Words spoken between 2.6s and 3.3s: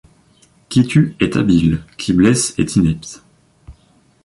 inepte.